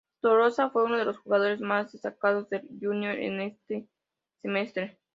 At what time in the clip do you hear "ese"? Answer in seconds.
3.39-3.87